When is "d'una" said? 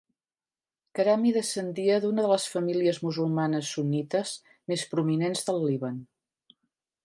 2.05-2.25